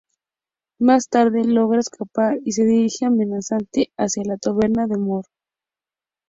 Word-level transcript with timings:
Más 0.79 1.09
tarde 1.09 1.43
logra 1.45 1.79
escapar, 1.79 2.39
y 2.43 2.53
se 2.53 2.65
dirige 2.65 3.05
amenazante 3.05 3.91
hacia 3.97 4.23
la 4.25 4.37
taberna 4.37 4.87
de 4.87 4.97
Moe. 4.97 5.21